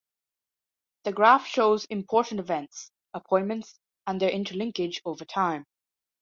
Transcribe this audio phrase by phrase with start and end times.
[1.03, 3.77] The graph shows important events, appointments,
[4.07, 5.67] and their interlinkage over time.